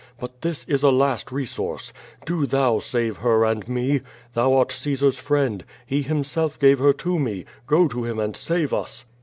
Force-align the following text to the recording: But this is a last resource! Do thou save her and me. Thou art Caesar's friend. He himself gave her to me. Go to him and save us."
But 0.19 0.41
this 0.41 0.63
is 0.63 0.81
a 0.81 0.89
last 0.89 1.31
resource! 1.31 1.93
Do 2.25 2.47
thou 2.47 2.79
save 2.79 3.17
her 3.17 3.45
and 3.45 3.69
me. 3.69 4.01
Thou 4.33 4.55
art 4.55 4.71
Caesar's 4.71 5.19
friend. 5.19 5.63
He 5.85 6.01
himself 6.01 6.57
gave 6.57 6.79
her 6.79 6.93
to 6.93 7.19
me. 7.19 7.45
Go 7.67 7.87
to 7.89 8.05
him 8.05 8.17
and 8.17 8.35
save 8.35 8.73
us." 8.73 9.05